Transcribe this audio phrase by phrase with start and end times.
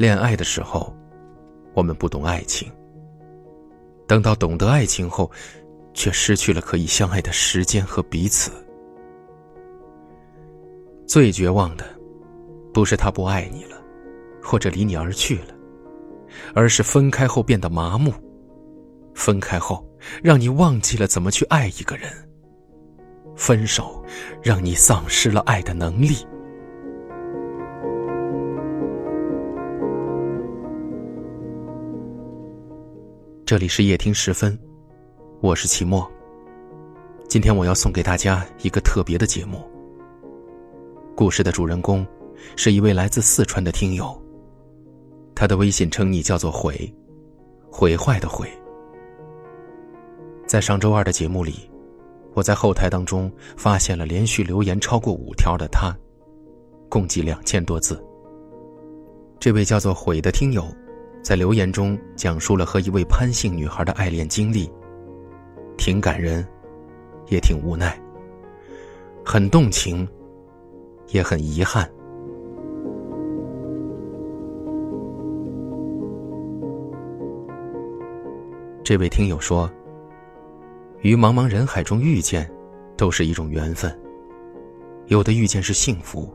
[0.00, 0.96] 恋爱的时候，
[1.74, 2.66] 我们不懂爱情；
[4.08, 5.30] 等到懂得爱情后，
[5.92, 8.50] 却失去了可以相爱的时间和彼此。
[11.06, 11.84] 最绝望的，
[12.72, 13.76] 不是他不爱你了，
[14.42, 15.54] 或者离你而去了，
[16.54, 18.10] 而是分开后变得麻木。
[19.14, 19.86] 分开后，
[20.22, 22.10] 让你忘记了怎么去爱一个人。
[23.36, 24.02] 分手，
[24.42, 26.26] 让你丧失了爱的能力。
[33.50, 34.56] 这里是夜听十分，
[35.40, 36.08] 我是齐墨。
[37.28, 39.68] 今天我要送给大家一个特别的节目。
[41.16, 42.06] 故事的主人公
[42.54, 44.16] 是一位来自四川的听友，
[45.34, 46.88] 他的微信称昵叫做“毁”，
[47.72, 48.48] 毁坏的“毁”。
[50.46, 51.68] 在上周二的节目里，
[52.34, 55.92] 我在后台当中发现了连续留言超过五条的他，
[56.88, 58.00] 共计两千多字。
[59.40, 60.64] 这位叫做“悔”的听友，
[61.22, 64.70] 在留言中讲述了和一位潘姓女孩的爱恋经历，
[65.76, 66.46] 挺感人，
[67.28, 68.00] 也挺无奈，
[69.24, 70.08] 很动情，
[71.08, 71.90] 也很遗憾。
[78.82, 79.70] 这位听友说。
[81.02, 82.46] 于茫茫人海中遇见，
[82.94, 83.90] 都是一种缘分。
[85.06, 86.30] 有的遇见是幸福，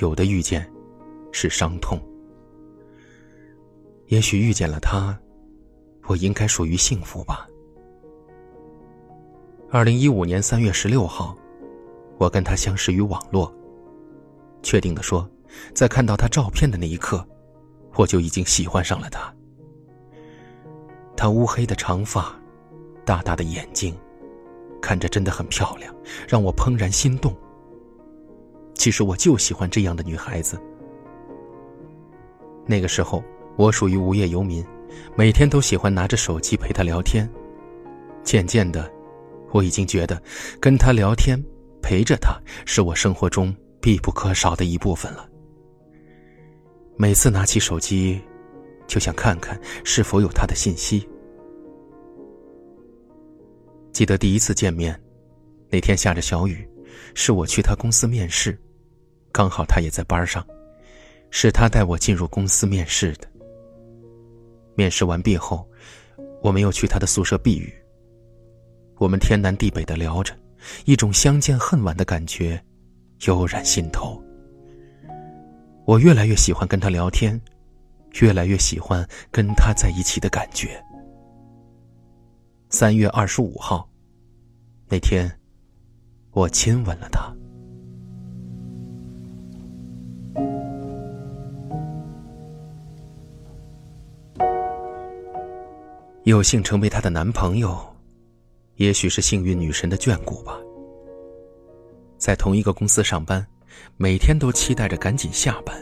[0.00, 0.70] 有的遇见
[1.32, 1.98] 是伤痛。
[4.08, 5.18] 也许遇见了他，
[6.06, 7.46] 我应该属于幸福吧。
[9.70, 11.36] 二零一五年三月十六号，
[12.18, 13.54] 我跟他相识于网络。
[14.62, 15.28] 确定的说，
[15.74, 17.26] 在看到他照片的那一刻，
[17.94, 19.32] 我就已经喜欢上了他。
[21.16, 22.34] 他乌黑的长发。
[23.04, 23.96] 大大的眼睛，
[24.82, 25.94] 看着真的很漂亮，
[26.28, 27.34] 让我怦然心动。
[28.74, 30.60] 其实我就喜欢这样的女孩子。
[32.66, 33.24] 那个时候，
[33.58, 34.64] 我属于无业游民，
[35.16, 37.28] 每天都喜欢拿着手机陪她聊天。
[38.22, 38.88] 渐渐的，
[39.50, 40.22] 我已经觉得
[40.60, 41.36] 跟她聊天、
[41.82, 45.28] 陪着她是我生活中必不可少的一部分了。
[46.96, 48.20] 每次拿起手机，
[48.86, 51.04] 就想看看是否有她的信息。
[53.90, 54.96] 记得第一次见面，
[55.68, 56.64] 那天下着小雨，
[57.12, 58.56] 是我去他公司面试，
[59.32, 60.46] 刚好他也在班上，
[61.32, 63.26] 是他带我进入公司面试的。
[64.78, 65.68] 面试完毕后，
[66.40, 67.74] 我们又去他的宿舍避雨。
[68.98, 70.32] 我们天南地北的聊着，
[70.84, 72.62] 一种相见恨晚的感觉
[73.26, 74.22] 悠然心头。
[75.84, 77.40] 我越来越喜欢跟他聊天，
[78.20, 80.80] 越来越喜欢跟他在一起的感觉。
[82.70, 83.90] 三月二十五号，
[84.88, 85.28] 那天，
[86.30, 87.34] 我亲吻了他。
[96.28, 97.74] 有幸成为她的男朋友，
[98.74, 100.58] 也许是幸运女神的眷顾吧。
[102.18, 103.46] 在同一个公司上班，
[103.96, 105.74] 每天都期待着赶紧下班，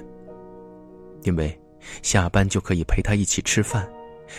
[1.24, 1.60] 因为
[2.00, 3.90] 下班就可以陪她一起吃饭，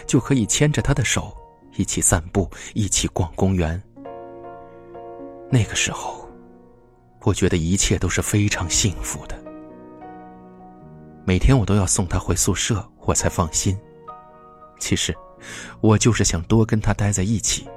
[0.05, 1.35] 就可以牵着她的手。
[1.75, 3.79] 一起散步，一起逛公园。
[5.51, 6.25] 那个时候，
[7.23, 9.37] 我觉得一切都是非常幸福的。
[11.25, 13.77] 每天我都要送她回宿舍，我才放心。
[14.79, 15.13] 其实，
[15.81, 17.67] 我就是想多跟他待在一起，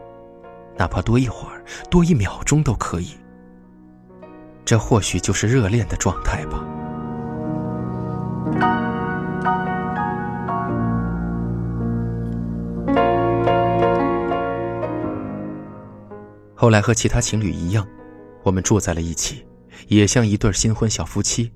[0.77, 3.11] 哪怕多一会儿、多一秒钟都可以。
[4.65, 6.65] 这或许就是热恋的状态吧。
[16.55, 17.87] 后来和其他情侣一样，
[18.43, 19.45] 我们住在了一起，
[19.89, 21.51] 也像一对新婚小夫妻。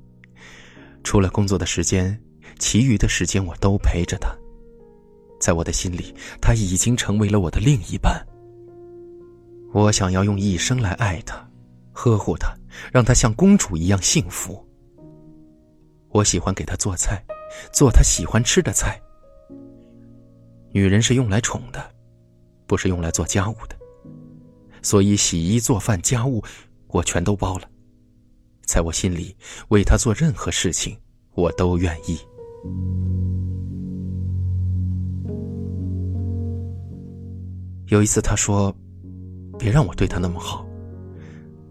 [1.03, 2.19] 除了工作的时间，
[2.59, 4.35] 其余的时间我都陪着他。
[5.45, 8.27] 在我的心里，他已经成为了我的另一半。
[9.75, 11.37] 我想要用一生来爱他，
[11.93, 12.57] 呵护他，
[12.91, 14.67] 让他像公主一样幸福。
[16.09, 17.23] 我喜欢给他做菜，
[17.75, 18.99] 做他喜欢吃的菜。
[20.73, 21.91] 女人是用来宠的，
[22.67, 23.77] 不是用来做家务的。
[24.81, 26.43] 所以，洗衣、做饭、家务，
[26.87, 27.69] 我全都包了。
[28.65, 29.37] 在我心里，
[29.69, 30.97] 为他做任何事情，
[31.35, 32.19] 我都愿意。
[37.87, 38.75] 有一次，他说
[39.59, 40.67] ：“别让我对他那么好，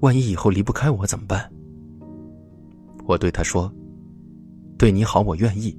[0.02, 1.52] 万一以后离不开我怎么办？”
[3.06, 3.72] 我对他说
[4.78, 5.78] ：“对你好，我愿意。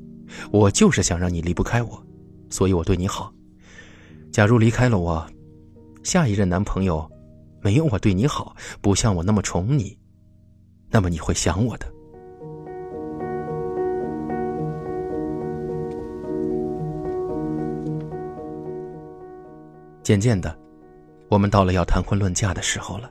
[0.50, 2.06] 我就是想让你离不开我，
[2.50, 3.32] 所以我对你好。
[4.32, 5.25] 假如离开了我，
[6.02, 7.08] 下一任男朋友……”
[7.62, 9.96] 没有我对你好，不像我那么宠你，
[10.90, 11.90] 那么你会想我的。
[20.04, 20.54] 渐渐的，
[21.30, 23.10] 我们到了要谈婚论嫁的时候了。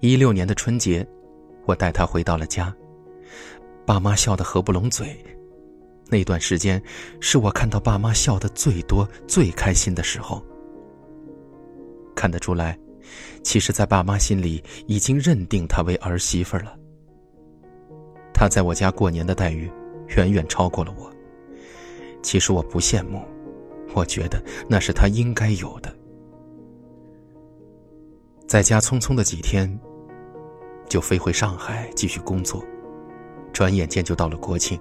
[0.00, 1.06] 一六年的春节，
[1.66, 2.74] 我带他回到了家，
[3.84, 5.14] 爸妈笑得合不拢嘴。
[6.08, 6.82] 那段时间，
[7.20, 10.42] 是我看到爸妈笑的最多、最开心的时候。
[12.14, 12.78] 看得出来，
[13.42, 16.74] 其实，在爸妈心里已经认定她为儿媳妇了。
[18.32, 19.70] 她在我家过年的待遇，
[20.16, 21.12] 远远超过了我。
[22.22, 23.22] 其实我不羡慕，
[23.94, 25.94] 我觉得那是他应该有的。
[28.46, 29.78] 在家匆匆的几天，
[30.88, 32.62] 就飞回上海继续工作，
[33.52, 34.78] 转眼间就到了国庆。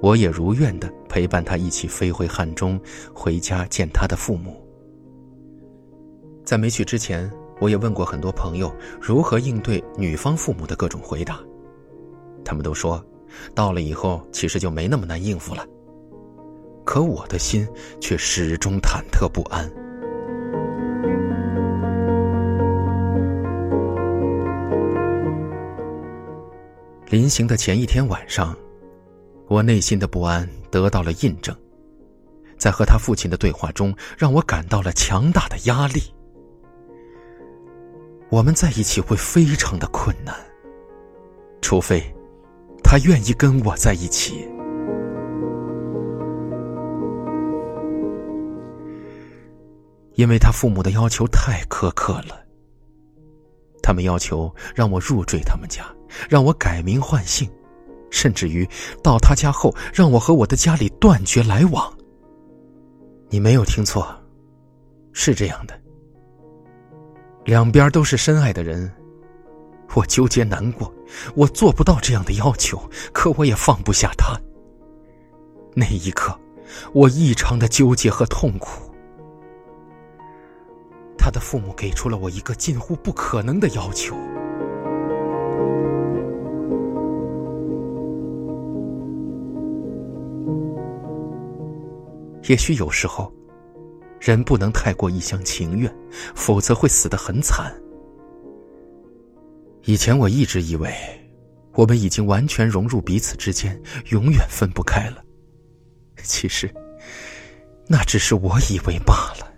[0.00, 2.80] 我也如愿的陪伴他一起飞回汉中，
[3.14, 4.60] 回家见他的父母。
[6.44, 7.30] 在没去之前，
[7.60, 11.40] 我也问过很多朋友如何应对女方父母的各种回答，
[12.44, 13.04] 他们都说，
[13.54, 15.64] 到了以后其实就没那么难应付了。
[16.84, 17.66] 可我的心
[18.00, 19.70] 却始终忐忑不安。
[27.06, 28.56] 临行的前一天晚上。
[29.48, 31.54] 我内心的不安得到了印证，
[32.56, 36.00] 在和他父亲的对话中，让我感到了强大的压力。
[38.30, 40.34] 我们在一起会非常的困难，
[41.60, 42.02] 除非
[42.82, 44.48] 他愿意跟我在一起。
[50.22, 52.46] 因为他父母的要求太苛刻了，
[53.82, 55.84] 他们要求让我入赘他们家，
[56.30, 57.50] 让我改名换姓。
[58.08, 58.64] 甚至于
[59.02, 61.92] 到他家后，让我和我的家里断绝来往。
[63.30, 64.06] 你没有听错，
[65.12, 65.76] 是这样的。
[67.44, 68.88] 两边都是深爱的人，
[69.92, 70.94] 我纠结难过，
[71.34, 72.80] 我做不到这样的要求，
[73.12, 74.40] 可我也放不下他。
[75.74, 76.38] 那一刻，
[76.92, 78.91] 我异常的纠结和痛苦。
[81.24, 84.16] 他的父母给出了我一个近乎不可能的要求。
[92.48, 93.32] 也许有时候，
[94.18, 95.94] 人不能太过一厢情愿，
[96.34, 97.72] 否则会死得很惨。
[99.84, 100.92] 以前我一直以为，
[101.74, 103.80] 我们已经完全融入彼此之间，
[104.10, 105.22] 永远分不开了。
[106.24, 106.68] 其实，
[107.86, 109.51] 那只是我以为罢了。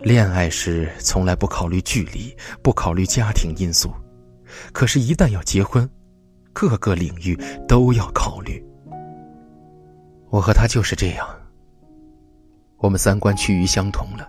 [0.00, 3.92] 恋爱时从来不考虑距离，不考虑家庭因素，
[4.72, 5.88] 可是，一旦要结婚，
[6.52, 7.36] 各个领域
[7.66, 8.64] 都要考虑。
[10.30, 11.26] 我和他就是这样，
[12.76, 14.28] 我们三观趋于相同了，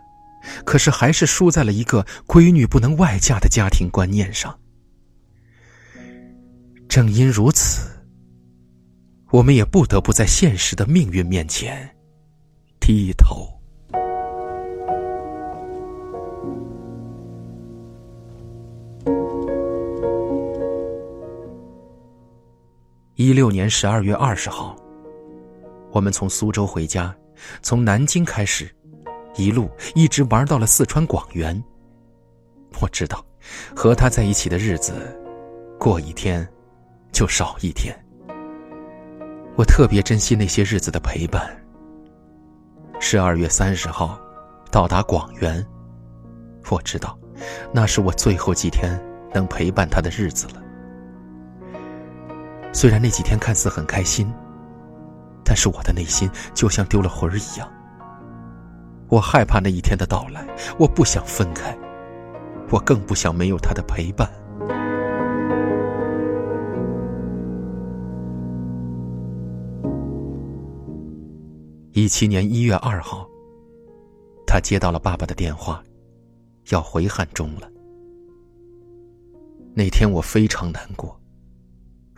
[0.66, 4.57] 可是还是输在了一个闺女不能外嫁的家庭观念上。
[6.88, 7.92] 正因如此，
[9.30, 11.95] 我们也不得不在现实的命运面前
[12.80, 13.58] 低头。
[23.29, 24.75] 一六年十二月二十号。
[25.91, 27.15] 我们从苏州回家，
[27.61, 28.67] 从南京开始，
[29.35, 31.63] 一路一直玩到了四川广元。
[32.81, 33.24] 我知道，
[33.75, 35.15] 和他在一起的日子，
[35.77, 36.43] 过一天，
[37.12, 37.95] 就少一天。
[39.55, 41.55] 我特别珍惜那些日子的陪伴。
[43.00, 44.19] 十二月三十号，
[44.71, 45.63] 到达广元，
[46.71, 47.15] 我知道，
[47.71, 49.00] 那是我最后几天
[49.36, 50.63] 能陪伴他的日子了。
[52.73, 54.31] 虽然那几天看似很开心。
[55.51, 57.67] 但是我的内心就像丢了魂儿一样，
[59.07, 60.45] 我害怕那一天的到来，
[60.77, 61.75] 我不想分开，
[62.69, 64.29] 我更不想没有他的陪伴。
[71.93, 73.27] 一七年一月二号，
[74.45, 75.83] 他接到了爸爸的电话，
[76.69, 77.67] 要回汉中了。
[79.73, 81.18] 那天我非常难过，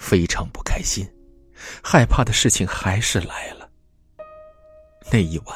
[0.02, 1.08] 非常不开心。
[1.84, 3.70] 害怕的事情还是来了。
[5.12, 5.56] 那一晚，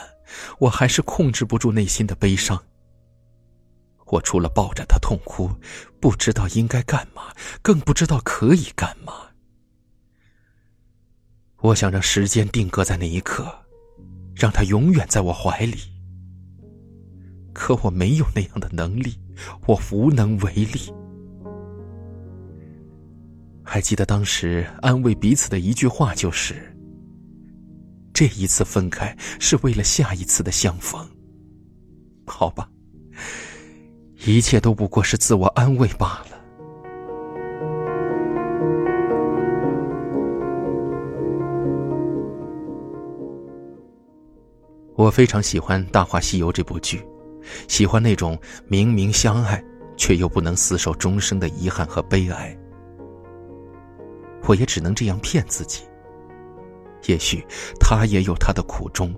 [0.59, 2.63] 我还是控制不住内心的悲伤。
[4.05, 5.49] 我除了抱着他痛哭，
[5.99, 7.33] 不知道应该干嘛，
[7.63, 9.13] 更不知道可以干嘛。
[11.61, 13.51] 我想让时间定格在那一刻，
[14.35, 15.79] 让他永远在我怀里。
[17.51, 19.17] 可我没有那样的能力，
[19.65, 20.93] 我无能为力。
[23.75, 26.55] 还记得当时安慰彼此的一句话，就是
[28.15, 31.05] ：“这一次分开是为了下一次的相逢。”
[32.25, 32.69] 好吧，
[34.25, 36.37] 一切都不过是自我安慰罢了。
[44.95, 47.05] 我非常喜欢《大话西游》这部剧，
[47.67, 48.39] 喜欢那种
[48.69, 49.61] 明明相爱
[49.97, 52.57] 却又不能厮守终生的遗憾和悲哀。
[54.47, 55.83] 我也只能这样骗自己。
[57.07, 57.45] 也许
[57.79, 59.13] 他也有他的苦衷。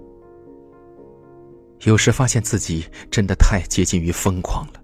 [1.83, 4.81] 有时发现自己真的太接近于疯狂了，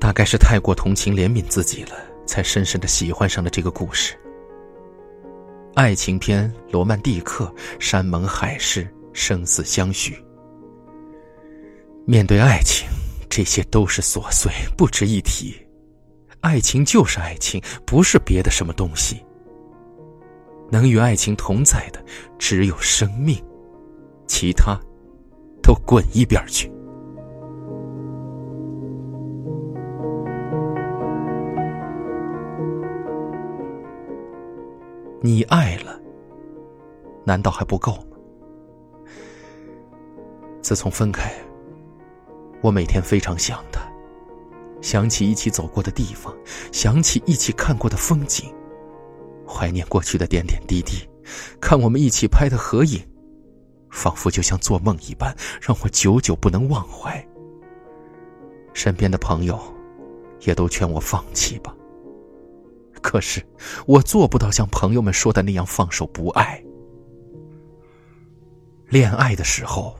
[0.00, 1.92] 大概是太过同情怜悯自己了，
[2.26, 4.14] 才深深的喜欢上了这个故事。
[5.74, 8.88] 爱情片，罗曼蒂克，山盟海誓。
[9.14, 10.16] 生死相许，
[12.06, 12.86] 面对爱情，
[13.28, 15.52] 这些都是琐碎，不值一提。
[16.40, 19.24] 爱情就是爱情，不是别的什么东西。
[20.70, 22.04] 能与爱情同在的，
[22.38, 23.42] 只有生命，
[24.26, 24.78] 其他
[25.62, 26.70] 都滚一边去。
[35.20, 35.98] 你爱了，
[37.24, 37.98] 难道还不够？
[40.60, 41.32] 自从分开，
[42.60, 43.80] 我每天非常想他，
[44.80, 46.34] 想起一起走过的地方，
[46.72, 48.52] 想起一起看过的风景，
[49.46, 51.08] 怀念过去的点点滴滴，
[51.60, 53.00] 看我们一起拍的合影，
[53.90, 57.26] 仿佛就像做梦一般，让我久久不能忘怀。
[58.72, 59.58] 身边的朋友
[60.40, 61.74] 也都劝我放弃吧，
[63.02, 63.44] 可是
[63.86, 66.62] 我做不到像朋友们说的那样放手不爱。
[68.88, 69.96] 恋爱的时候。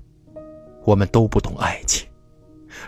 [0.84, 2.08] 我们都不懂爱情，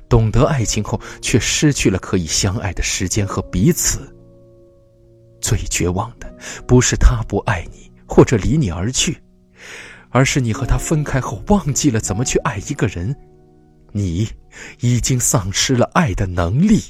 [0.08, 4.14] 懂得爱情后，却失去了可以相爱的时间和彼此。
[5.40, 6.32] 最绝望的，
[6.66, 9.16] 不是他不爱你或者离你而去，
[10.10, 13.16] 而是你和他分开后，忘记了怎么去爱一个人，
[13.92, 14.28] 你
[14.80, 16.80] 已经丧失了爱的能力。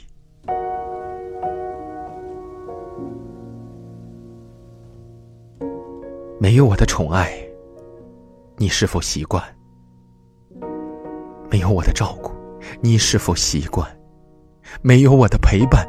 [6.40, 7.32] 没有我的宠爱，
[8.56, 9.44] 你是否习惯？
[11.50, 12.29] 没有我的照顾，
[12.80, 13.88] 你是否习惯？
[14.82, 15.86] 没有我的陪伴，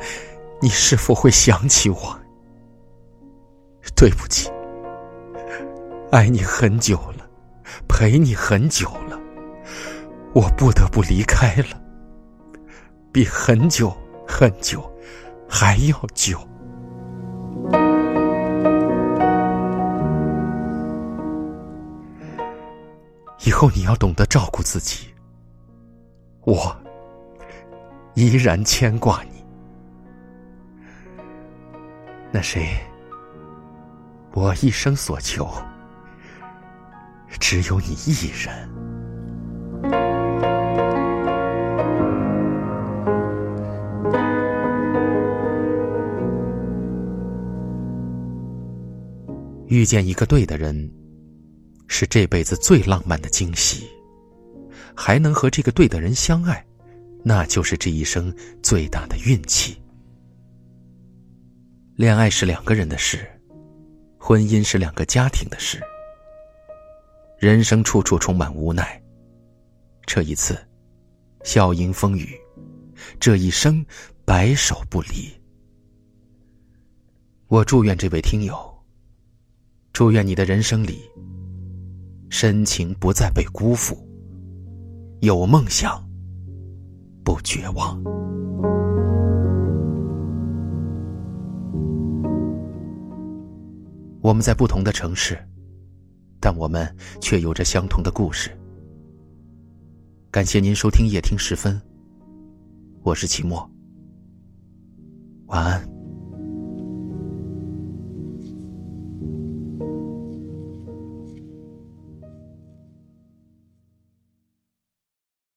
[0.59, 2.19] 你是否会想起我？
[3.95, 4.49] 对不起，
[6.11, 7.29] 爱你很久了，
[7.87, 9.19] 陪你很久了，
[10.33, 11.79] 我不得不离开了，
[13.11, 13.95] 比很久
[14.27, 14.83] 很久
[15.47, 16.39] 还要久。
[23.43, 25.07] 以后你要懂得照顾自己。
[26.43, 26.75] 我
[28.15, 29.43] 依然牵挂你，
[32.31, 32.67] 那谁？
[34.33, 35.47] 我一生所求，
[37.39, 38.69] 只有你一人。
[49.67, 50.91] 遇见一个对的人，
[51.87, 53.87] 是这辈子最浪漫的惊喜。
[54.95, 56.65] 还能和这个对的人相爱，
[57.23, 59.81] 那就是这一生最大的运气。
[61.95, 63.29] 恋爱是两个人的事，
[64.17, 65.79] 婚姻是两个家庭的事。
[67.37, 69.01] 人生处处充满无奈，
[70.05, 70.57] 这一次，
[71.43, 72.39] 笑迎风雨，
[73.19, 73.85] 这一生
[74.25, 75.31] 白首不离。
[77.47, 78.55] 我祝愿这位听友，
[79.91, 81.01] 祝愿你的人生里，
[82.29, 84.07] 深情不再被辜负。
[85.21, 86.03] 有梦想，
[87.23, 87.95] 不绝望。
[94.19, 95.37] 我们在不同的城市，
[96.39, 98.49] 但我们却有着相同的故事。
[100.31, 101.79] 感谢您收听夜听时分，
[103.03, 103.69] 我是齐墨，
[105.45, 105.90] 晚安。